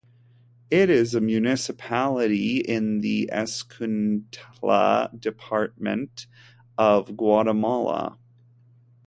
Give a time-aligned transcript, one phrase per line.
[0.71, 6.25] It is a municipality in the Escuintla department
[6.75, 8.17] of Guatemala.